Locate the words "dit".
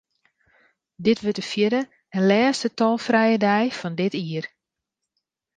1.05-1.21, 4.01-4.13